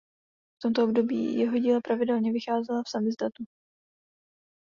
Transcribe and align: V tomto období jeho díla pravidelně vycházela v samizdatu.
V 0.57 0.61
tomto 0.61 0.83
období 0.83 1.33
jeho 1.39 1.57
díla 1.57 1.81
pravidelně 1.81 2.31
vycházela 2.33 2.83
v 2.83 2.89
samizdatu. 2.89 3.43